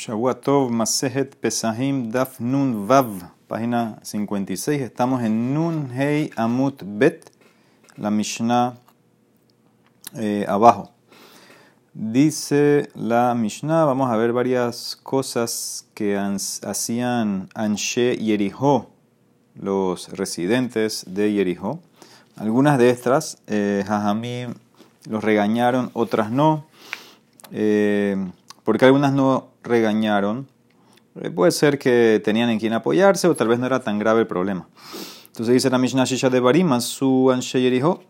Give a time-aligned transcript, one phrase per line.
[0.00, 4.80] Shavuatov Masejet Pesahim Daf Nun Vav, página 56.
[4.80, 7.30] Estamos en Nun Hei Amut Bet,
[7.98, 8.78] la Mishnah
[10.16, 10.90] eh, abajo.
[11.92, 18.88] Dice la Mishnah, vamos a ver varias cosas que hacían Anshe Yeriho,
[19.54, 21.78] los residentes de Yeriho.
[22.36, 24.54] Algunas de estas, eh, Jajamim
[25.10, 26.64] los regañaron, otras no.
[27.52, 28.16] Eh,
[28.70, 30.46] porque algunas no regañaron.
[31.20, 34.20] Eh, puede ser que tenían en quien apoyarse o tal vez no era tan grave
[34.20, 34.68] el problema.
[35.26, 38.04] Entonces dice la Mishnah Shisha de Barima, su dijo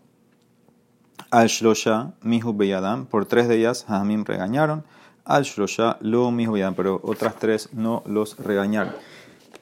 [1.31, 4.83] al Shlosha, Mihu Beyadam, por tres de ellas Hamim regañaron,
[5.25, 8.93] al Shlosha, lo Mihu Beyadam, pero otras tres no los regañaron.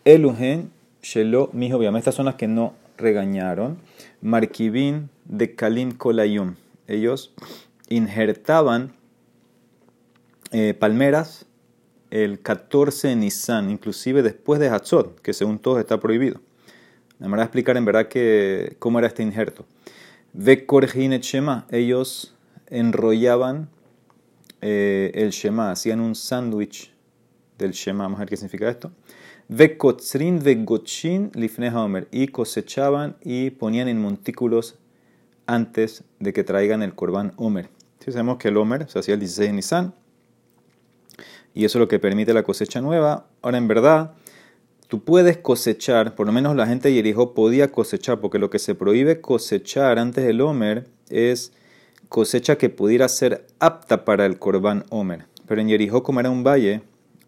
[0.03, 0.69] Eluhen,
[1.01, 3.77] Shelo, Mihu Beyadam, estas son las que no regañaron.
[4.21, 6.55] Markibin de Kalim Kolayum,
[6.89, 7.33] ellos
[7.87, 8.98] injertaban
[10.51, 11.45] eh, palmeras
[12.11, 16.41] el 14 de Nisan, inclusive después de Hatzot, que según todos está prohibido.
[17.19, 19.65] Me voy a explicar en verdad que, cómo era este injerto.
[20.33, 22.35] Ve et Shema, ellos
[22.67, 23.69] enrollaban
[24.61, 26.93] eh, el Shema, hacían un sándwich
[27.57, 28.91] del Shema, vamos a ver qué significa esto.
[29.47, 34.77] Ve Kotzrin ve Gochin lifneha Omer, y cosechaban y ponían en montículos
[35.47, 37.69] antes de que traigan el Corban Omer.
[37.99, 39.93] Si sabemos que el Omer se hacía el 16 de Nisan,
[41.53, 43.27] y eso es lo que permite la cosecha nueva.
[43.41, 44.13] Ahora, en verdad,
[44.87, 48.59] tú puedes cosechar, por lo menos la gente de Jericó podía cosechar, porque lo que
[48.59, 51.53] se prohíbe cosechar antes del Homer es
[52.09, 55.25] cosecha que pudiera ser apta para el Corbán Homer.
[55.47, 56.81] Pero en Jericó, como era un valle,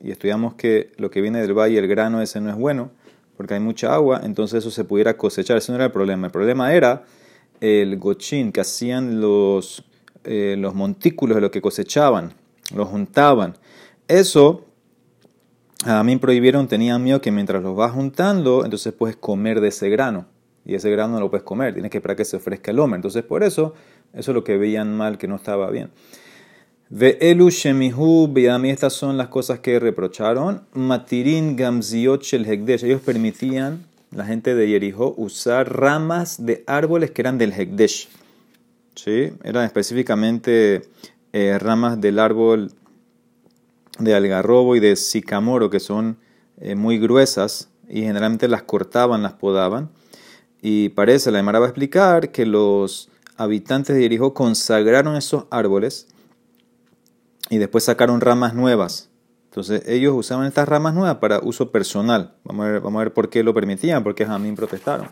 [0.04, 2.92] y estudiamos que lo que viene del valle, el grano ese no es bueno,
[3.38, 5.58] porque hay mucha agua, entonces eso se pudiera cosechar.
[5.58, 6.28] Ese no era el problema.
[6.28, 7.04] El problema era
[7.60, 9.84] el gochín que hacían los,
[10.24, 12.34] eh, los montículos de lo que cosechaban,
[12.74, 13.56] los juntaban.
[14.12, 14.66] Eso
[15.86, 19.90] a mí prohibieron, tenían miedo que mientras los vas juntando, entonces puedes comer de ese
[19.90, 20.26] grano.
[20.66, 22.98] Y ese grano no lo puedes comer, tienes que esperar que se ofrezca el hombre.
[22.98, 23.74] Entonces, por eso,
[24.14, 25.92] eso es lo que veían mal, que no estaba bien.
[26.90, 30.64] Ve elu shemihu, mí estas son las cosas que reprocharon.
[30.74, 32.84] Matirin gamziot shel hekdesh.
[32.84, 38.10] Ellos permitían, la gente de Jericó, usar ramas de árboles que eran del hekdesh.
[38.94, 39.32] ¿Sí?
[39.42, 40.82] Eran específicamente
[41.32, 42.74] eh, ramas del árbol
[44.00, 46.18] de algarrobo y de sicamoro que son
[46.60, 49.90] eh, muy gruesas y generalmente las cortaban, las podaban.
[50.62, 56.08] Y parece, la Emara va a explicar que los habitantes de Jericó consagraron esos árboles
[57.50, 59.10] y después sacaron ramas nuevas.
[59.46, 62.36] Entonces ellos usaban estas ramas nuevas para uso personal.
[62.46, 65.10] Vamos a ver, vamos a ver por qué lo permitían, porque Jamín protestaron.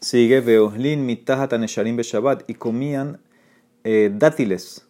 [0.00, 3.20] Sigue, Veoslin, Mitahatan, Esharim, Shabbat, y comían
[3.82, 4.86] eh, dátiles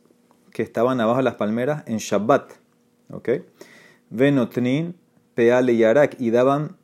[0.53, 2.53] que estaban abajo de las palmeras en Shabbat.
[3.11, 3.29] ¿Ok?
[4.11, 4.95] Venotnin,
[5.35, 6.77] PA le yarak, y daban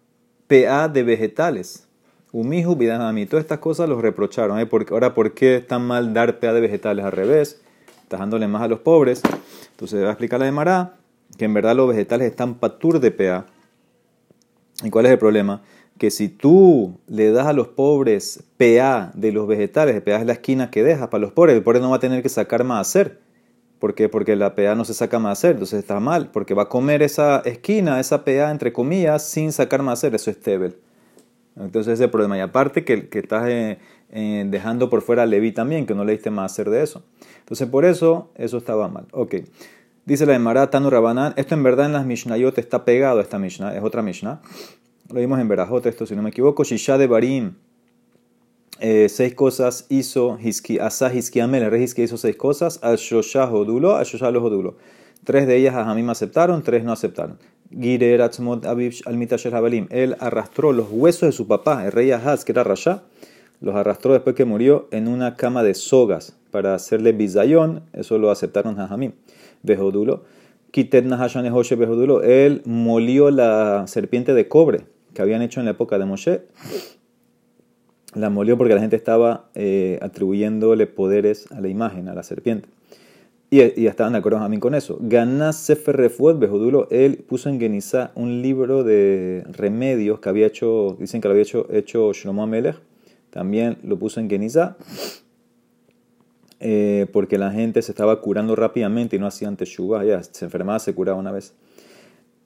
[0.47, 1.89] PA de vegetales.
[2.33, 4.59] Umihu mí Todas estas cosas los reprocharon.
[4.59, 4.69] ¿eh?
[4.91, 7.05] Ahora, ¿por qué es tan mal dar PA de vegetales?
[7.05, 7.62] Al revés,
[8.03, 9.23] estás dándole más a los pobres.
[9.71, 10.95] Entonces, va a explicar la de Mará
[11.37, 13.47] que en verdad los vegetales están patur de PA.
[14.83, 15.62] ¿Y cuál es el problema?
[15.99, 20.33] Que si tú le das a los pobres PA de los vegetales, PA es la
[20.35, 22.89] esquina que dejas para los pobres, el pobre no va a tener que sacar más
[22.89, 23.21] hacer.
[23.79, 24.09] ¿Por qué?
[24.09, 27.03] Porque la PA no se saca más hacer, entonces está mal, porque va a comer
[27.03, 30.77] esa esquina, esa PA entre comillas, sin sacar más hacer, eso es Tebel.
[31.57, 32.37] Entonces ese es el problema.
[32.37, 33.79] Y aparte que, que estás eh,
[34.11, 37.05] eh, dejando por fuera a Levi también, que no le diste más hacer de eso.
[37.41, 39.07] Entonces por eso, eso estaba mal.
[39.12, 39.37] Ok.
[40.06, 43.39] Dice la de Marat Tanu Rabanán, esto en verdad en las Mishnayot está pegado esta
[43.39, 44.43] Mishnah, es otra Mishnah.
[45.11, 46.62] Lo vimos en Berajot, esto si no me equivoco.
[46.65, 47.55] Shisha de Barim,
[48.81, 54.33] eh, seis cosas hizo Hiski, Asa Hiskiamel, el rey hizo seis cosas, Jodulo, al Shoshah
[54.33, 54.77] Jodulo.
[55.25, 57.39] Tres de ellas a aceptaron, tres no aceptaron.
[57.71, 62.45] Girer Atzmot Abish al Habalim, él arrastró los huesos de su papá, el rey Ahaz,
[62.45, 63.05] que era Rasha,
[63.61, 68.31] los arrastró después que murió en una cama de sogas para hacerle bizayón, eso lo
[68.31, 69.12] aceptaron a Hamim.
[69.62, 70.25] Bejodulo.
[70.71, 75.99] Kitet Nahashan Bejodulo, él molió la serpiente de cobre que habían hecho en la época
[75.99, 76.43] de Moshe
[78.14, 82.69] la molió porque la gente estaba eh, atribuyéndole poderes a la imagen, a la serpiente.
[83.50, 84.99] Y, estaban de acuerdo mí con eso.
[85.00, 90.96] Ganás Sefer Refuet Bejodulo, él puso en Genizá un libro de remedios que había hecho,
[90.99, 92.81] dicen que lo había hecho, hecho Shlomo Amelech,
[93.31, 94.76] también lo puso en Genizá,
[96.58, 100.81] eh, porque la gente se estaba curando rápidamente y no hacían teshuva, ya se enfermaba,
[100.81, 101.55] se curaba una vez.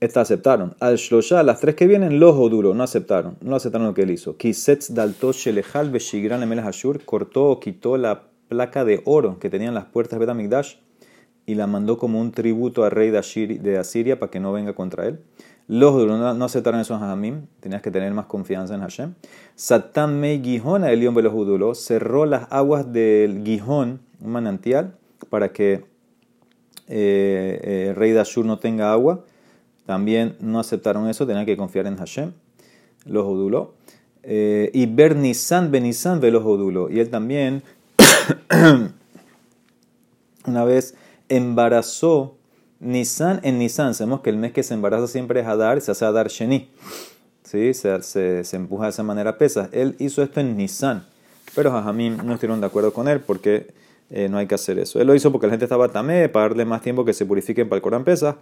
[0.00, 0.76] Estas aceptaron.
[0.78, 3.36] Al Shlosha, las tres que vienen, los duro, no aceptaron.
[3.40, 4.36] No aceptaron lo que él hizo.
[4.36, 9.74] Kisetz dalto shelechal beshigran emel hashur, cortó o quitó la placa de oro que tenían
[9.74, 10.26] las puertas de
[11.46, 15.06] y la mandó como un tributo al rey de Asiria para que no venga contra
[15.06, 15.20] él.
[15.66, 19.14] Los no, aceptaron esos Hajamim, tenías que tener más confianza en Hashem.
[19.54, 24.96] Satán Mei Gijón a Elión Judulo cerró las aguas del Gijón, un manantial,
[25.28, 25.82] para que el
[26.88, 29.24] eh, eh, rey de Ashur no tenga agua.
[29.88, 32.32] También no aceptaron eso, tenían que confiar en Hashem.
[33.06, 33.72] Los juduló.
[34.22, 36.90] Eh, y ver Nisan, Benisan, ve los juduló.
[36.90, 37.62] Y él también,
[40.46, 40.94] una vez
[41.30, 42.36] embarazó
[42.80, 43.94] Nisan en Nisan.
[43.94, 46.68] Sabemos que el mes que se embaraza siempre es Adar, se hace Adar Sheni.
[47.42, 47.72] ¿Sí?
[47.72, 49.70] Se, se, empuja de esa manera pesa.
[49.72, 51.06] Él hizo esto en Nisan.
[51.54, 53.68] Pero Jajamim no estuvieron de acuerdo con él porque
[54.10, 55.00] eh, no hay que hacer eso.
[55.00, 57.70] Él lo hizo porque la gente estaba tamé, para darle más tiempo que se purifiquen
[57.70, 58.36] para el Corán pesa.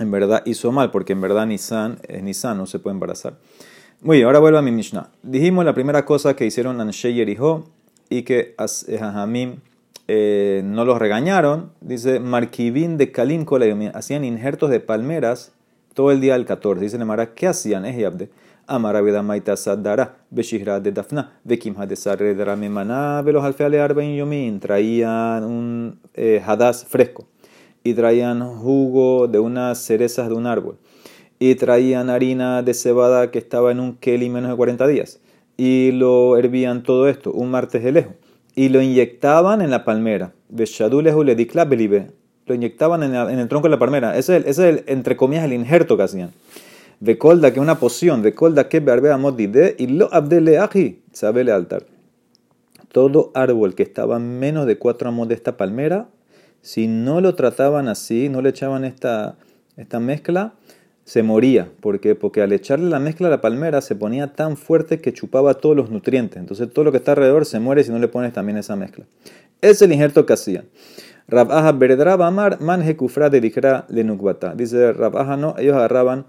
[0.00, 3.34] En verdad hizo mal, porque en verdad Nisan es Nisan, no se puede embarazar.
[4.00, 5.08] Muy bien, ahora vuelvo a mi Mishnah.
[5.22, 7.64] Dijimos la primera cosa que hicieron Anshe y Erijo
[8.10, 9.60] y que Jajamim
[10.08, 13.46] eh, no los regañaron, dice Marquibín de Kalim
[13.94, 15.52] hacían injertos de palmeras
[15.94, 16.82] todo el día del 14.
[16.82, 17.86] Dice Nemara, ¿qué hacían?
[17.86, 18.30] Es yabde.
[18.66, 24.16] Amara veda maita sadara, beshihra de dafna, bekimha de sarre de ramemana, velos alfeale arbain
[24.16, 24.58] yomin.
[24.58, 27.28] Traían un eh, hadas fresco
[27.84, 30.78] y traían jugo de unas cerezas de un árbol
[31.38, 35.20] y traían harina de cebada que estaba en un keli menos de 40 días
[35.56, 38.14] y lo hervían todo esto un martes de lejos
[38.54, 40.32] y lo inyectaban en la palmera.
[42.46, 44.16] Lo inyectaban en, el tronco de la palmera.
[44.16, 46.30] Ese es, el, el, entre comillas, el injerto que hacían.
[47.00, 48.22] De colda, que es una poción.
[48.22, 51.84] De colda, que de y lo abdele aji, sabele altar.
[52.92, 56.06] Todo árbol que estaba menos de cuatro amos de esta palmera,
[56.64, 59.36] si no lo trataban así, no le echaban esta,
[59.76, 60.54] esta mezcla,
[61.04, 61.68] se moría.
[61.80, 65.52] ¿Por Porque al echarle la mezcla a la palmera se ponía tan fuerte que chupaba
[65.52, 66.38] todos los nutrientes.
[66.38, 69.04] Entonces todo lo que está alrededor se muere si no le pones también esa mezcla.
[69.60, 70.64] Es el injerto que hacían.
[71.28, 74.54] Rabaja Beredraba Amar Manje Kufra de Lenukbata.
[74.54, 76.24] Dice Rabaja no, ellos agarraban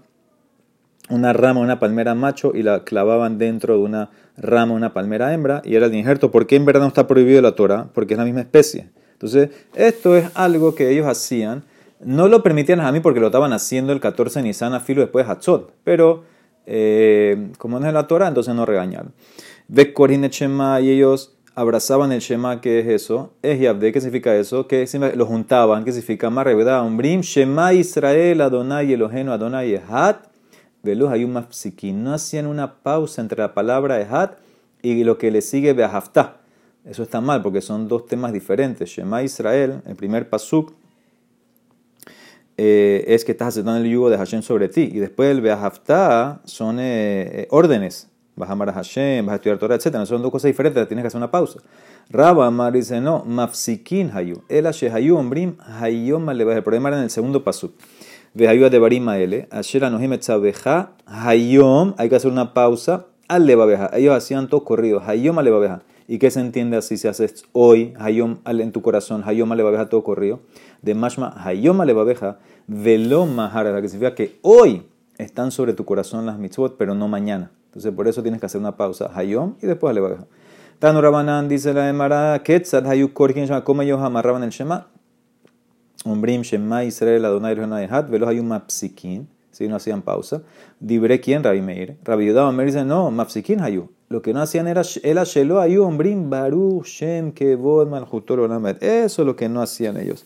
[1.08, 5.62] una rama, una palmera macho y la clavaban dentro de una rama, una palmera hembra
[5.64, 6.30] y era el injerto.
[6.30, 7.88] ¿Por qué en verdad no está prohibido la Torah?
[7.94, 8.90] Porque es la misma especie.
[9.16, 11.64] Entonces, esto es algo que ellos hacían
[12.00, 15.00] no lo permitían a mí porque lo estaban haciendo el 14 de Nisan a filo
[15.00, 15.72] después de Hatzot.
[15.84, 16.24] Pero
[16.66, 19.12] eh, como no es la Torah, entonces no regañaron.
[19.68, 23.32] Ve Corin Shema y ellos abrazaban el Shema, que es eso.
[23.42, 24.66] Es Yabde, ¿qué significa eso?
[24.68, 26.28] Que lo juntaban, ¿qué significa?
[26.28, 30.26] Marrevedad, Umbrim, Shema Israel, Adonai, Elohenu, Adonai, Ehat.
[30.82, 34.38] Velos hay un No hacían una pausa entre la palabra Ehat
[34.82, 36.36] y lo que le sigue Beahaftah.
[36.86, 38.88] Eso está mal porque son dos temas diferentes.
[38.88, 40.72] Shema Israel, el primer pasuk,
[42.56, 44.88] eh, es que estás aceptando el yugo de Hashem sobre ti.
[44.92, 48.08] Y después el Beahaftá son eh, eh, órdenes.
[48.36, 49.94] Vas a amar a Hashem, vas a estudiar Torah, etc.
[49.94, 51.60] No son dos cosas diferentes, tienes que hacer una pausa.
[52.10, 54.42] Rabba Amar dice, no, mafsikin hayu.
[54.48, 57.72] El hayu ombrim hayom El problema era en el segundo paso.
[58.34, 59.48] Vehayu adebarim ele.
[59.50, 61.94] Asher anohim etzabeja hayom.
[61.96, 63.06] Hay que hacer una pausa.
[63.26, 63.90] Al levabeja.
[63.94, 65.00] Ellos hacían todo corrido.
[65.00, 65.82] Hayom al levabeja.
[66.08, 70.04] ¿Y qué se entiende así si haces hoy, hayom en tu corazón, hayom alevabeja todo
[70.04, 70.40] corrido?
[70.82, 72.38] De mashma, hayom alevabeja,
[72.68, 74.86] velo mahara, que significa que hoy
[75.18, 77.50] están sobre tu corazón las mitzvot, pero no mañana.
[77.66, 80.26] Entonces por eso tienes que hacer una pausa, hayom y después alevabeja.
[80.78, 84.86] Tanu Rabanan dice la Emara, Ketzad hayuk korkin shema, ¿cómo ellos amarraban el shema?
[86.04, 90.42] Umbrim shema Israel Adonai Hat, velo hayum mapsikin, si no hacían pausa.
[90.78, 91.96] Dibre quién, Rabbi Meir.
[92.04, 95.82] Rabbi Yudá Meir dice, no, mapsikin hayu lo que no hacían era el Ashelo Ayu
[95.82, 98.80] Ombrim Baruch Shem Kevod Malchutor Olamet.
[98.82, 100.24] Eso es lo que no hacían ellos.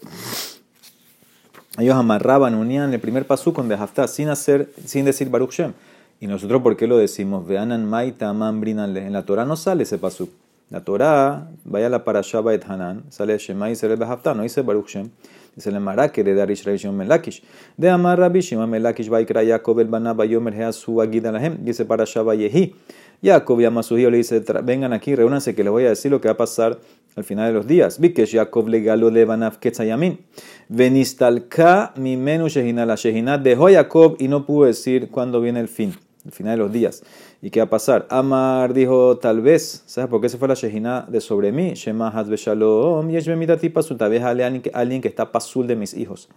[1.79, 5.73] Ellos amarraban, unían el primer pasú con Behaftá sin, hacer, sin decir Baruch Shem.
[6.21, 7.47] Y nosotros, ¿por qué lo decimos?
[7.47, 9.07] Veanan Maita Brinanle.
[9.07, 10.29] En la Torah no sale ese pasú.
[10.69, 14.89] La Torah, vaya la Parashá et Hanan, sale Shema y sale Behaftá, no dice Baruch
[14.89, 15.11] Shem.
[15.57, 17.43] Dice el Mara que de dar Israel Shimon Melakish.
[17.77, 21.57] De Amar Rabbi Melakish, Vaikra Yaakov el Banaba Yomer Heasu Agida Lahem.
[21.65, 22.75] Dice Parashá Yehi.
[23.23, 26.33] Jacob hijos le dice, vengan aquí, reúnanse que les voy a decir lo que va
[26.33, 26.79] a pasar
[27.17, 28.01] al final de los días.
[28.01, 30.21] Vikesh Jacob le galo levanaf ketzayamin.
[30.69, 32.87] Venistalka mi menu shehina.
[32.87, 36.65] La shehina dejó Jacob y no pudo decir cuándo viene el fin, el final de
[36.65, 37.03] los días.
[37.43, 38.07] ¿Y qué va a pasar?
[38.11, 41.75] Amar dijo, tal vez, ¿sabes por qué se fue la shehina de sobre mí?
[41.75, 43.97] Shema hazbe shalom yesh bemidati pasul.
[43.97, 46.29] Tal vez alguien que está pasul de mis hijos.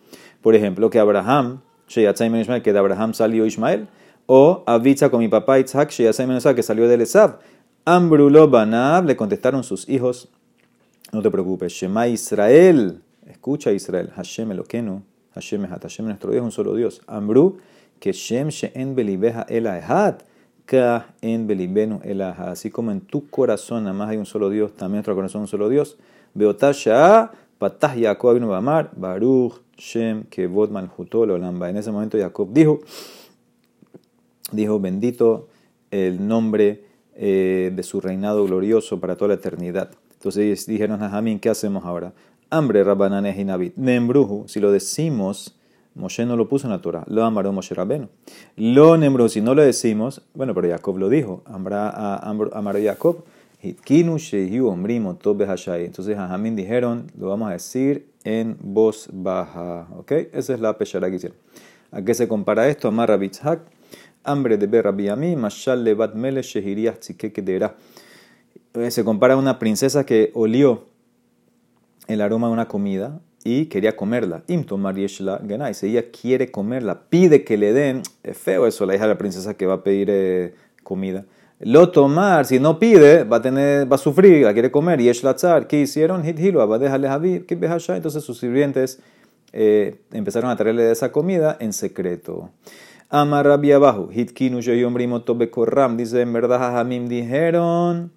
[0.41, 3.87] Por ejemplo, que Abraham, que de Abraham salió Ismael.
[4.25, 7.39] O Avitza con mi papá Itzhak, que salió del Esab.
[7.85, 10.29] Ambrulo Banab, le contestaron sus hijos.
[11.11, 13.01] No te preocupes, Shema Israel.
[13.27, 14.11] Escucha Israel.
[14.15, 15.03] Hashem Eloqueno.
[15.35, 15.83] Hashem Ehat.
[15.83, 17.01] Hashem nuestro Dios un solo Dios.
[17.07, 17.57] Ambru,
[17.99, 20.23] que Shem She'en Belibeja El Ehat.
[20.65, 24.71] Ka en Belibenu El Así como en tu corazón nada más hay un solo Dios,
[24.71, 25.97] también en nuestro corazón un solo Dios.
[26.33, 31.69] Beotasha Patah Jacob vino Bamar, Baruch, Shem, Kevod Malhutol, Olamba.
[31.69, 32.79] En ese momento Jacob dijo,
[34.51, 35.47] dijo, bendito
[35.91, 36.85] el nombre
[37.15, 39.91] eh, de su reinado glorioso para toda la eternidad.
[40.13, 42.13] Entonces dijeron a Jamín, ¿qué hacemos ahora?
[42.49, 43.75] Hambre, Rabbanan y Nabit.
[43.75, 45.55] Nembruju, si lo decimos,
[45.95, 48.09] Moshe no lo puso en la Torah, lo amaró Moshe Rabeno.
[48.55, 53.23] Lo Nembruju, si no lo decimos, bueno, pero Jacob lo dijo, amaró Jacob.
[53.65, 59.87] Entonces a Jamín dijeron, lo vamos a decir en voz baja.
[59.97, 60.11] ¿Ok?
[60.33, 61.37] Esa es la peshara que hicieron.
[61.91, 62.87] ¿A qué se compara esto?
[62.87, 63.61] Amar Rabitzhak,
[64.23, 67.43] hambre de ver Rabiami, Mashal levat mele shehiriah tzikeke
[68.89, 70.85] Se compara a una princesa que olió
[72.07, 74.43] el aroma de una comida y quería comerla.
[74.47, 75.73] Imtomar yeshla genai.
[75.73, 78.01] Si ella quiere comerla, pide que le den.
[78.23, 80.53] Es feo eso, la hija de la princesa que va a pedir eh,
[80.83, 81.25] comida.
[81.59, 84.99] Lo tomar, si no pide, va a tener, va a sufrir, la quiere comer.
[84.99, 86.23] Y es la tzar, ¿qué hicieron?
[86.23, 88.99] Hit va a dejarle javi, ¿qué Entonces sus sirvientes
[89.53, 92.49] eh, empezaron a traerle esa comida en secreto.
[93.15, 94.57] Amarrabi abajo, hitkinu
[95.35, 98.11] bekorram, dice en verdad Hamim dijeron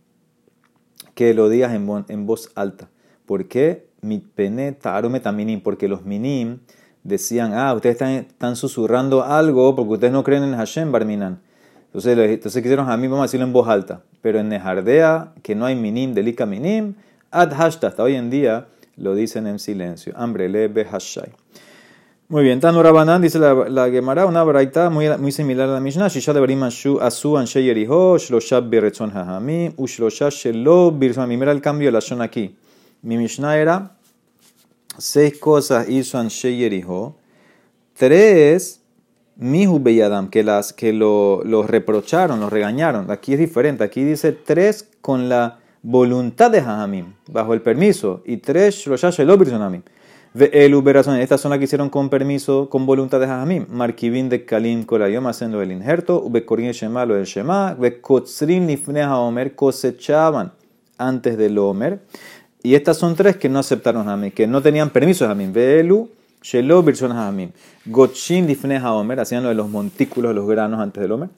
[1.14, 2.88] que lo digas en, voz alta.
[3.26, 3.90] ¿Por qué?
[4.00, 6.60] Mi peneta arome minim, porque los minim
[7.04, 11.42] decían, ah, ustedes están, susurrando algo porque ustedes no creen en Hashem, Barminan.
[11.88, 14.00] Entonces, entonces quisieron a mí, vamos a decirlo en voz alta.
[14.22, 16.94] Pero en Nejardea, que no hay minim, delica minim,
[17.30, 20.14] ad hashta, hasta hoy en día lo dicen en silencio.
[20.16, 21.32] Hambre lebe hashai.
[22.28, 25.80] Muy bien, Tanu Rabanan dice la, la Gemara, una braita muy, muy similar a la
[25.80, 26.08] Mishnah.
[26.08, 31.86] Shisha de Berim Asu Anshe Yeriho, Shlosha Beretzon Hahami, Ushlosha Shelo Birson Mira el cambio
[31.86, 32.56] de la zona aquí.
[33.02, 33.96] Mi Mishnah era
[34.98, 37.14] seis cosas hizo Anshe Yeriho,
[37.96, 38.80] tres
[39.36, 43.08] Mihu Beyadam, que, las, que lo, reprocharon, lo regañaron.
[43.12, 43.84] Aquí es diferente.
[43.84, 49.20] Aquí dice tres con la voluntad de Jajamim, bajo el permiso, y tres Shloshash
[50.36, 50.64] Elobirzonamim.
[50.64, 53.66] El Uberazon, estas son las que hicieron con permiso, con voluntad de Jajamim.
[53.70, 59.54] Markibin de Kalim Kolayom haciendo el injerto, Ubekorin Shema lo del Shema, Bekotzrin Nifneha Omer
[59.54, 60.52] cosechaban
[60.98, 62.00] antes del Omer.
[62.62, 65.52] Y estas son tres que no aceptaron a que no tenían permiso de Jajamim.
[65.52, 66.08] Velu
[66.46, 67.50] Shelo Birson Hamim.
[67.86, 71.28] Gotchin Difne Haomer, hacían lo de los montículos de los granos antes del Homer.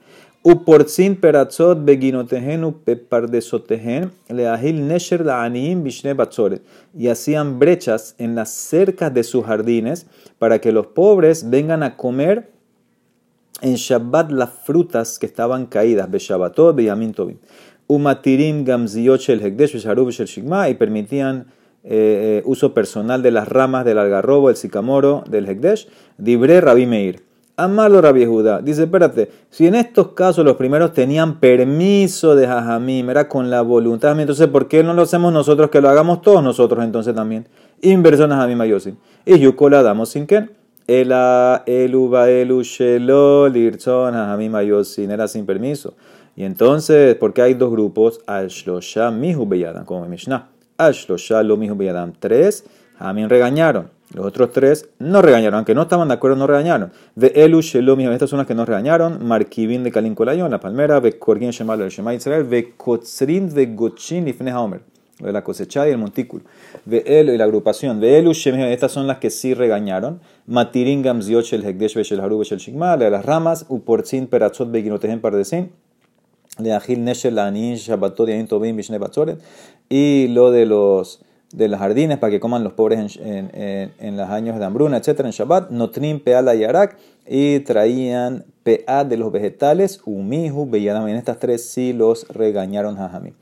[0.42, 6.62] Uportzin Peratzot Beginotehen Pepardesotehen Leahil Nesher La'aniim Bishne Batzoret.
[6.96, 10.06] Y hacían brechas en las cercas de sus jardines
[10.38, 12.50] para que los pobres vengan a comer
[13.60, 16.10] en Shabbat las frutas que estaban caídas.
[16.10, 17.14] Beshabbatot, Beyamin.
[17.88, 21.46] Umatirim Shel Hekdesh Besharub Shel Shigma y permitían
[21.84, 26.86] eh, eh, uso personal de las ramas del algarrobo, el sicamoro, del hekdesh, dibre Rabbi
[26.86, 27.27] Meir.
[27.58, 28.62] Amalo Rabbi Judá.
[28.62, 33.60] Dice, espérate, si en estos casos los primeros tenían permiso de Jajamim, era con la
[33.60, 37.46] voluntad, entonces ¿por qué no lo hacemos nosotros, que lo hagamos todos nosotros entonces también?
[37.82, 38.96] Inversión Jajamim Ayosin.
[39.26, 40.48] Y Yuko la damos sin que.
[40.86, 45.10] Ela, Elu, Shelo, Lirzon, Jajamim Ayosin.
[45.10, 45.94] Era sin permiso.
[46.34, 48.20] Y entonces, ¿por qué hay dos grupos?
[48.26, 50.48] Al Shlosha, Mihu Beyadan, como en Mishnah.
[50.78, 52.12] Ashlosha lo mismo Beyadam.
[52.18, 52.64] Tres,
[53.00, 53.90] Jamín regañaron.
[54.14, 56.92] Los otros tres no regañaron, aunque no estaban de acuerdo, no regañaron.
[57.14, 59.26] De Elu Shelom, estas son las que no regañaron.
[59.26, 60.98] Markibin de Kalin Kolayon, la palmera.
[60.98, 62.44] Ve Korgin Shemal el Shema Israel.
[62.44, 64.80] Ve Kotzrin de Gochin y Homer.
[65.18, 66.44] De la cosechada y el montículo.
[66.86, 68.00] Ve Elu y la agrupación.
[68.00, 70.20] Ve Elu estas son las que sí regañaron.
[70.46, 72.96] Matirin Gamziot el Hekdesh Beshel Haru Beshel Shigma.
[72.96, 73.66] De las ramas.
[73.68, 75.70] Uportzin Peratzot Beginotehen Pardesin
[76.58, 79.38] de Agil Nesher Lanin Shabbatot Yain Tobim Bishne Batzoret
[79.88, 81.20] y lo de los
[81.52, 84.98] de los jardines para que coman los pobres en, en, en, los años de hambruna,
[84.98, 85.20] etc.
[85.20, 91.08] En Shabbat, Notrim Peala Yarak y traían Pea de los vegetales, Umihu, Beyadam.
[91.08, 93.32] En estas tres sí los regañaron Jajami.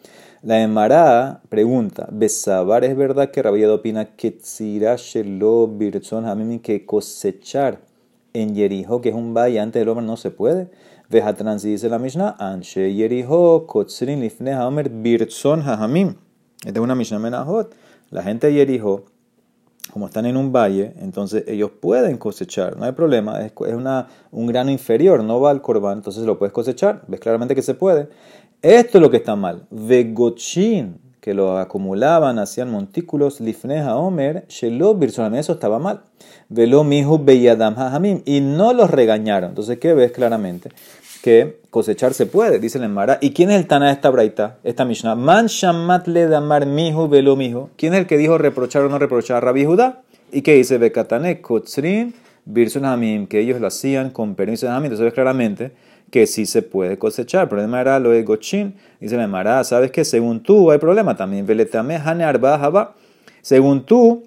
[0.43, 7.81] La Emara pregunta, Besabar, ¿es verdad que Rabbi opina que Shelo Birzon Hamim que cosechar
[8.33, 10.69] en Yerijo, que es un valle antes del hombre, no se puede?
[11.09, 16.15] Vejatrans dice la Mishnah, Anshe Yeriho, Kotzrin Lifne Haomer Birtzon Hahamim.
[16.65, 17.75] Esta es una Mishnah Menahot.
[18.11, 19.05] La gente de Yerijo,
[19.93, 23.41] como están en un valle, entonces ellos pueden cosechar, no hay problema.
[23.45, 23.53] Es,
[24.31, 27.03] un grano inferior, no va al corbán, entonces lo puedes cosechar.
[27.09, 28.09] Ves claramente que se puede.
[28.63, 29.67] Esto es lo que está mal.
[29.71, 36.03] Vegochin, que lo acumulaban, hacían montículos, Lifne Haomer, Shelo Eso estaba mal.
[36.49, 38.23] Velo mihu beyadam hajamim.
[38.25, 39.51] Y no los regañaron.
[39.51, 40.71] Entonces, ¿qué ves claramente?
[41.23, 43.19] Que cosechar se puede, dice el Emara.
[43.21, 45.15] ¿Y quién es el Tana de esta braita, esta Mishnah?
[45.15, 47.71] Man shamat le damar mihu velo mihu.
[47.77, 50.03] ¿Quién es el que dijo reprochar o no reprochar Rabbi Judá?
[50.33, 50.79] ¿Y qué dice?
[50.79, 53.27] Bekatane kotzrin birsun hamim.
[53.27, 54.93] Que ellos lo hacían con permiso de hamim.
[54.93, 55.73] Entonces, claramente
[56.11, 57.45] que sí se puede cosechar.
[57.45, 58.75] El problema era lo de Gochin.
[59.01, 61.47] Dice el Emara, ¿sabes que Según tú hay problema también.
[61.47, 62.95] Veletame hane arba
[63.43, 64.25] Según tú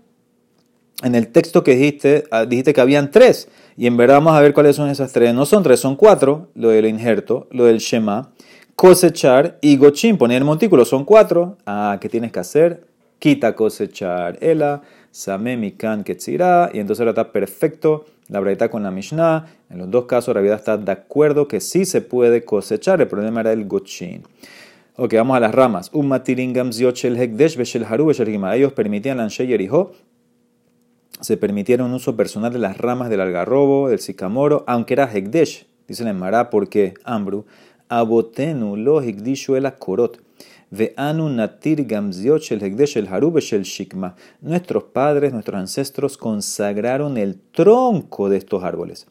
[1.04, 3.48] en el texto que dijiste, ah, dijiste que habían tres.
[3.78, 5.34] Y en verdad vamos a ver cuáles son esas tres.
[5.34, 6.50] No son tres, son cuatro.
[6.56, 8.32] Lo del injerto, lo del Shema,
[8.76, 10.18] cosechar y gochín.
[10.18, 11.58] Poner el montículo, son cuatro.
[11.66, 12.84] Ah, ¿qué tienes que hacer?
[13.20, 14.38] Quita cosechar.
[14.42, 16.70] Ela, same mikan ketzirá.
[16.74, 19.46] Y entonces ahora está perfecto la braita con la Mishnah.
[19.70, 23.00] En los dos casos, la vida está de acuerdo que sí se puede cosechar.
[23.02, 24.24] El problema era el gochín.
[24.98, 25.90] Ok, vamos a las ramas.
[28.54, 29.92] Ellos permitían la Yeriho
[31.22, 36.04] se permitieron uso personal de las ramas del algarrobo, del sicamoro, aunque era hekdesh, dice
[36.04, 37.46] la Emara, porque Ambru,
[37.90, 40.22] abotenu lo hekdishu el korot,
[40.72, 44.16] ve'anu natir gamziot el hekdesh el harube el shikma.
[44.42, 49.08] Nuestros padres, nuestros ancestros consagraron el tronco de estos árboles.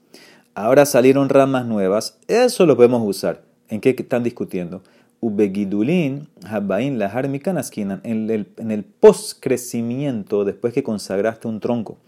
[0.55, 3.43] Ahora salieron ramas nuevas, eso lo podemos usar.
[3.69, 4.83] ¿En qué están discutiendo?
[5.21, 11.99] Ubegidulin, Habain, la Harmikanaskinan, en el, en el postcrecimiento, después que consagraste un tronco.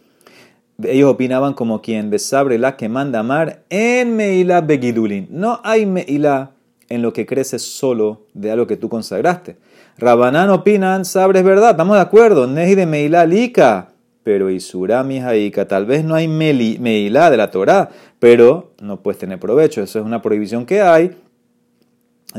[0.83, 5.29] Ellos opinaban como quien besabre la que manda amar en Meila Begidulin.
[5.31, 6.53] No hay Meila
[6.89, 9.57] en lo que crece solo de algo que tú consagraste.
[9.99, 13.89] Rabanán opinan, sabres verdad, estamos de acuerdo, Neji de Meila Lika.
[14.23, 17.89] Pero Isurami Haika, tal vez no hay Meila de la Torah,
[18.19, 19.83] pero no puedes tener provecho.
[19.83, 21.17] Eso es una prohibición que hay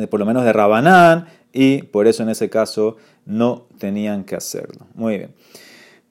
[0.09, 4.87] por lo menos de Rabanán, y por eso en ese caso no tenían que hacerlo.
[4.93, 5.31] Muy bien.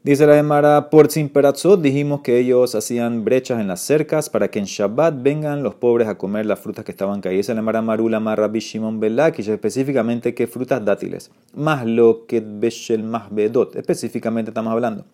[0.03, 4.59] Dice la Emara, por Zimperatzot dijimos que ellos hacían brechas en las cercas para que
[4.59, 7.41] en Shabbat vengan los pobres a comer las frutas que estaban caídas.
[7.41, 11.31] Dice la Emara Marula Marrabi Shimon Belak, y específicamente qué frutas dátiles.
[11.55, 15.05] Más lo que Beshel más Bedot, específicamente estamos hablando.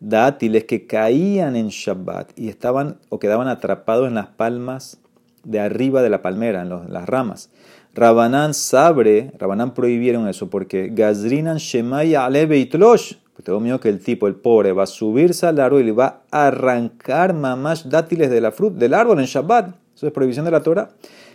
[0.00, 4.98] Dátiles que caían en Shabbat y estaban o quedaban atrapados en las palmas
[5.44, 7.50] de arriba de la palmera, en las ramas.
[7.94, 13.14] Rabanán sabre, Rabanán prohibieron eso porque Gazrinan Shemaya Alebe Itlosh.
[13.42, 16.46] Tengo miedo que el tipo, el pobre, va a subirse al árbol y va a
[16.46, 19.74] arrancar mamás dátiles de la fruta, del árbol en Shabbat.
[19.94, 20.90] Eso es prohibición de la Torah.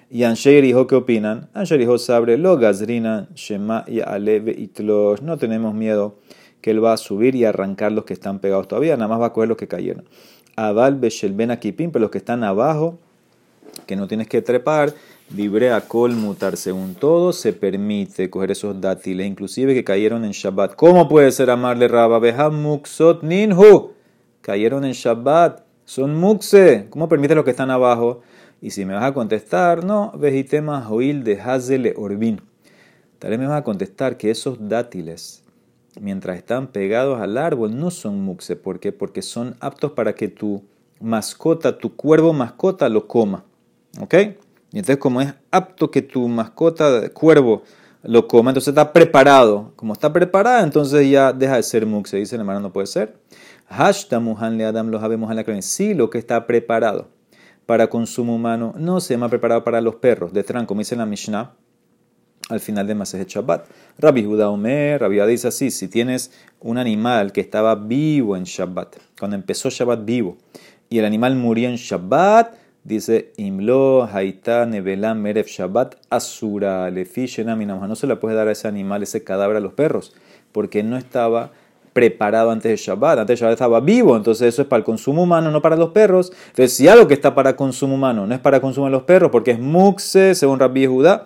[0.10, 1.50] Y Ansheir dijo, ¿qué opinan?
[1.54, 5.20] Ansheir dijo, sabre, lo Gazrinan Shemaya Alebe Itlosh.
[5.22, 6.16] No tenemos miedo
[6.62, 9.28] que él va a subir y arrancar los que están pegados todavía, nada más va
[9.28, 10.06] a coger los que cayeron.
[10.56, 13.00] Abal Beshel Ben Akipim, pero los que están abajo,
[13.86, 14.94] que no tienes que trepar,
[15.36, 16.56] Libre a kol mutar.
[16.56, 20.76] Según todo, se permite coger esos dátiles, inclusive que cayeron en Shabbat.
[20.76, 22.20] ¿Cómo puede ser amarle Rabba?
[22.20, 23.92] Beha muksot ninhu.
[24.42, 25.64] Cayeron en Shabbat.
[25.84, 26.88] Son mukse.
[26.90, 28.22] ¿Cómo permite los que están abajo?
[28.62, 32.40] Y si me vas a contestar, no, vejitema hoil de hazele orbin.
[33.20, 35.44] Tal vez me vas a contestar que esos dátiles,
[36.00, 38.56] mientras están pegados al árbol, no son mukse.
[38.56, 38.94] ¿Por qué?
[38.94, 40.64] Porque son aptos para que tu
[41.02, 43.44] mascota, tu cuervo mascota, lo coma.
[44.00, 44.16] ¿Ok?
[44.72, 47.64] Y entonces como es apto que tu mascota cuervo
[48.04, 49.74] lo coma, entonces está preparado.
[49.76, 52.08] Como está preparada, entonces ya deja de ser muk.
[52.08, 53.18] Se dice, hermano, no puede ser.
[54.22, 57.08] Muhan le Adam lo sabemos en la Sí, lo que está preparado
[57.66, 60.34] para consumo humano no se llama preparado para los perros.
[60.34, 61.54] De Tran, como dice la Mishnah,
[62.50, 63.68] al final de Masejet Shabbat.
[64.00, 68.96] Rabbi Judá Omer, Rabbi dice así, si tienes un animal que estaba vivo en Shabbat,
[69.20, 70.38] cuando empezó Shabbat vivo,
[70.90, 72.56] y el animal murió en Shabbat,
[72.88, 78.70] Dice, Imlo, Haita, Nevelam, Meref, Shabbat, Asura, Lefi, No se le puede dar a ese
[78.70, 80.16] animal, ese cadáver a los perros,
[80.54, 81.52] porque no estaba
[81.92, 83.20] preparado antes de Shabbat.
[83.20, 85.90] Antes de Shabbat estaba vivo, entonces eso es para el consumo humano, no para los
[85.90, 86.32] perros.
[86.52, 89.32] Entonces, si algo que está para consumo humano no es para consumo de los perros,
[89.32, 91.26] porque es muxe, según Rabbi Judá,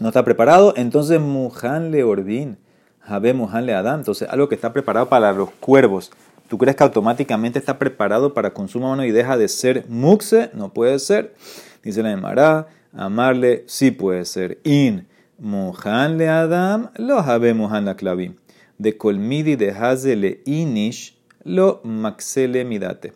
[0.00, 2.58] no está preparado, entonces Muhan le Ordín,
[2.98, 4.00] Jabe Muhan le Adam.
[4.00, 6.10] Entonces, algo que está preparado para los cuervos
[6.48, 10.50] ¿Tú crees que automáticamente está preparado para consumo humano y deja de ser muxe?
[10.54, 11.34] No puede ser.
[11.82, 14.58] Dice la Emara, amarle sí puede ser.
[14.62, 15.06] In
[15.38, 18.36] mohan le adam lo habe mohan la clavim.
[18.78, 23.12] De colmidi de hazele inish lo maxele midate.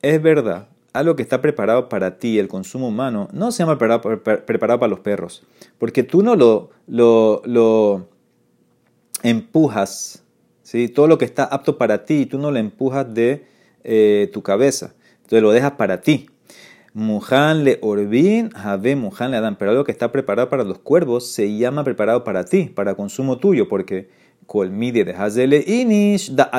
[0.00, 4.22] Es verdad, algo que está preparado para ti, el consumo humano, no se llama preparado,
[4.22, 5.42] preparado para los perros.
[5.78, 8.08] Porque tú no lo, lo, lo
[9.22, 10.24] empujas
[10.92, 13.44] todo lo que está apto para ti, tú no lo empujas de
[13.82, 16.28] eh, tu cabeza, entonces lo dejas para ti.
[16.92, 21.30] Mujan le orbin, jave mujan le adam, pero algo que está preparado para los cuervos
[21.30, 24.08] se llama preparado para ti, para consumo tuyo, porque
[24.46, 26.50] colmide de hazele inish da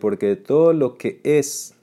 [0.00, 1.74] porque todo lo que es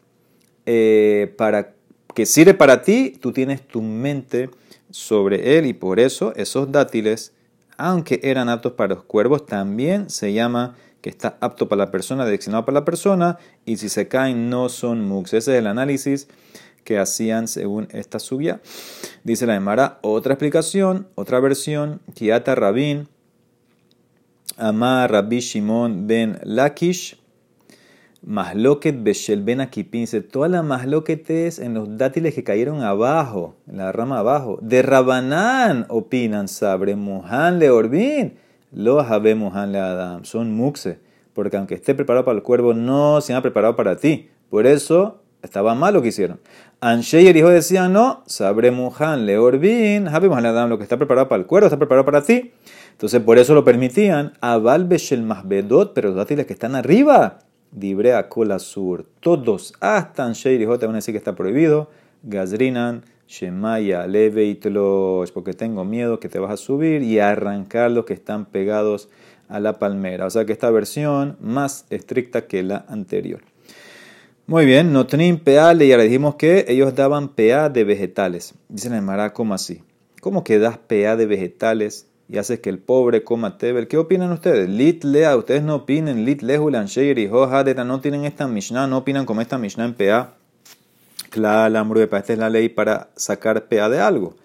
[0.66, 1.74] eh, para
[2.14, 4.50] que sirve para ti, tú tienes tu mente
[4.90, 7.34] sobre él y por eso esos dátiles,
[7.78, 12.26] aunque eran aptos para los cuervos, también se llama que está apto para la persona,
[12.26, 15.34] direccionado para la persona, y si se caen no son mux.
[15.34, 16.28] Ese es el análisis
[16.84, 18.62] que hacían según esta subia.
[19.24, 23.08] Dice la Emara, otra explicación, otra versión, Kiata Rabin,
[24.58, 27.18] Amar Rabbi Shimon ben Lakish,
[28.24, 33.92] Masloquet Beshel Ben Akipin, dice, las masloquetes en los dátiles que cayeron abajo, en la
[33.92, 34.60] rama abajo.
[34.62, 38.38] De Rabanán opinan, sabre Muhan le Orbin,
[38.72, 41.00] lo Jabe Muhan le Adam, son muxe,
[41.34, 44.30] porque aunque esté preparado para el cuervo, no se ha preparado para ti.
[44.50, 46.40] Por eso estaba mal lo que hicieron.
[46.80, 50.98] Ansheyer hijo decía, no, sabre Muhan le Orbin, Jabe Muhan le Adam, lo que está
[50.98, 52.52] preparado para el cuervo está preparado para ti.
[52.92, 54.34] Entonces por eso lo permitían.
[54.42, 57.40] Aval Beshel Mahbedot, pero los dátiles que están arriba
[57.72, 59.06] Dibre a cola sur.
[59.22, 61.90] Todos, hasta Ansheir y J van a decir que está prohibido.
[62.22, 64.60] Gazrinan, Shemaya, Leve y
[65.24, 69.08] Es porque tengo miedo que te vas a subir y arrancar los que están pegados
[69.48, 70.26] a la palmera.
[70.26, 73.42] O sea que esta versión más estricta que la anterior.
[74.48, 78.54] Muy bien, no tenían PA, y ahora dijimos que ellos daban PA de vegetales.
[78.68, 79.82] Dicen en Mará, ¿cómo así?
[80.20, 82.08] ¿Cómo que das PA de vegetales?
[82.28, 83.90] y haces que el pobre coma tebel.
[83.90, 84.70] ¿Qué opinan ustedes?
[84.70, 86.24] Lit lea, ustedes no opinen.
[86.24, 89.94] Lit lehulan sheir y hojadeta no tienen esta Mishnah, no opinan como esta Mishnah en
[89.96, 90.38] PA.
[91.32, 94.36] Claro, esta es la ley para sacar PA de algo.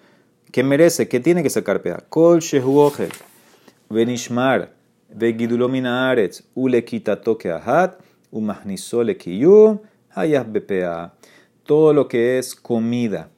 [0.53, 1.09] ¿Qué merece?
[1.09, 2.05] ¿Qué tiene que sacar PA?
[2.07, 3.09] Kol shehuochel,
[3.89, 4.71] venishmar,
[5.09, 7.99] vegidulomina aretz, ule toke ahat,
[8.31, 9.81] umahnisole kiyum,
[10.15, 11.13] hayas BPA.
[11.65, 13.31] Todo lo que es comida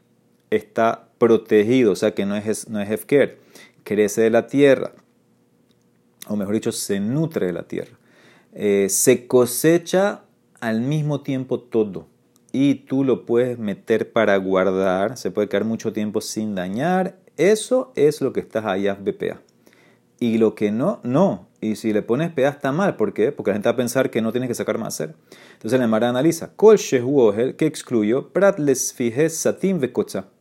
[0.51, 3.39] está protegido, o sea que no es, no es hefker
[3.83, 4.91] crece de la tierra,
[6.27, 7.97] o mejor dicho, se nutre de la tierra.
[8.53, 10.21] Eh, se cosecha
[10.59, 12.05] al mismo tiempo todo
[12.51, 17.91] y tú lo puedes meter para guardar, se puede quedar mucho tiempo sin dañar, eso
[17.95, 19.41] es lo que estás allá BPA.
[20.19, 21.47] Y lo que no, no.
[21.61, 23.31] Y si le pones PA está mal, ¿por qué?
[23.31, 24.99] Porque la gente va a pensar que no tienes que sacar más.
[24.99, 26.77] Entonces la Mara analiza, Kol
[27.57, 28.95] que excluyó, Prat les
[29.29, 29.79] satim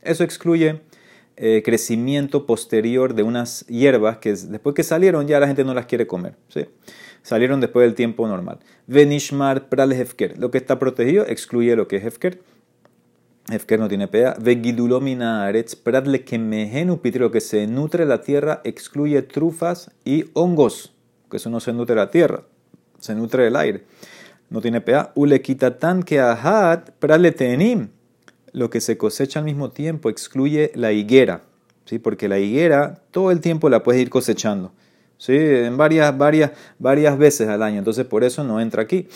[0.03, 0.81] Eso excluye
[1.37, 5.87] eh, crecimiento posterior de unas hierbas que después que salieron ya la gente no las
[5.87, 6.35] quiere comer.
[6.49, 6.67] ¿sí?
[7.23, 8.59] Salieron después del tiempo normal.
[8.87, 10.39] Venishmar prale hefker.
[10.39, 12.41] Lo que está protegido excluye lo que es hefker.
[13.51, 14.37] Hefker no tiene pea.
[14.41, 15.77] Vegidulomina aretz
[16.25, 20.95] kemehenu Lo que se nutre la tierra excluye trufas y hongos.
[21.31, 22.43] Que eso no se nutre la tierra.
[22.99, 23.85] Se nutre el aire.
[24.51, 25.13] No tiene pea.
[25.15, 26.19] Ule tan que
[27.37, 27.89] tenim
[28.53, 31.43] lo que se cosecha al mismo tiempo excluye la higuera,
[31.85, 31.99] ¿sí?
[31.99, 34.73] porque la higuera todo el tiempo la puedes ir cosechando,
[35.19, 35.37] ¿sí?
[35.37, 39.07] en varias, varias, varias veces al año, entonces por eso no entra aquí.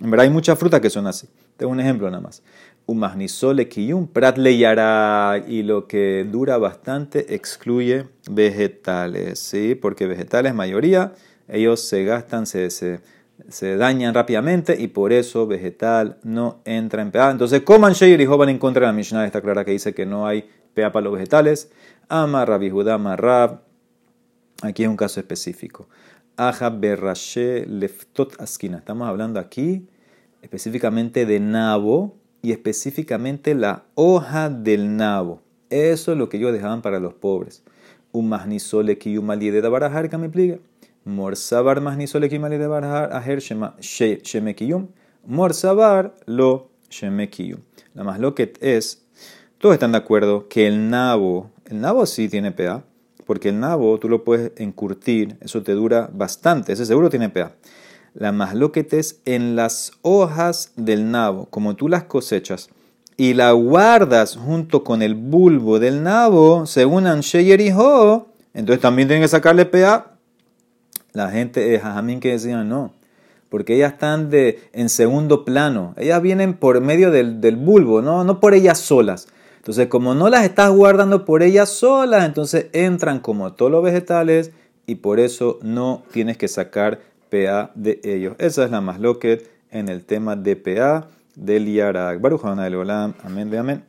[0.00, 1.28] En verdad hay muchas frutas que son así.
[1.58, 2.42] Tengo un ejemplo nada más.
[2.86, 9.74] Un magnisole un prat yara y lo que dura bastante excluye vegetales, ¿sí?
[9.74, 11.12] porque vegetales mayoría,
[11.46, 17.30] ellos se gastan, se, se dañan rápidamente y por eso vegetal no entra en PA.
[17.30, 20.06] Entonces, coman Sheir y Joban en contra de la Mishnah, está clara que dice que
[20.06, 21.70] no hay PA para los vegetales.
[22.08, 23.69] Ama Rabbi Judá Marrab.
[24.62, 25.88] Aquí es un caso específico.
[26.36, 28.78] Aja Berrashe Leftot Askina.
[28.78, 29.86] Estamos hablando aquí
[30.42, 35.40] específicamente de nabo y específicamente la hoja del nabo.
[35.70, 37.62] Eso es lo que ellos dejaban para los pobres.
[38.12, 40.58] Un magnisole que de barajar que me pliega.
[41.04, 44.88] Morsabar más ni solekim de barjar aher shemekiyum.
[45.24, 47.60] Morsabar lo shemekiyum.
[47.94, 49.06] La más lo que es,
[49.56, 52.84] todos están de acuerdo que el nabo, el nabo sí tiene PA,
[53.30, 57.52] porque el nabo tú lo puedes encurtir, eso te dura bastante, ese seguro tiene PA.
[58.12, 62.70] La más lo que es en las hojas del nabo, como tú las cosechas
[63.16, 67.68] y la guardas junto con el bulbo del nabo, según Ansheyer y
[68.52, 70.16] entonces también tienen que sacarle PA
[71.12, 72.94] la gente de Jajamín que decían no,
[73.48, 78.24] porque ellas están de, en segundo plano, ellas vienen por medio del, del bulbo, ¿no?
[78.24, 79.28] no por ellas solas.
[79.60, 84.52] Entonces, como no las estás guardando por ellas solas, entonces entran como todos los vegetales
[84.86, 88.36] y por eso no tienes que sacar PA de ellos.
[88.38, 92.22] Esa es la más loquet en el tema de PA del Yarak.
[92.22, 93.12] Baruch Olam.
[93.22, 93.78] Amén de amén.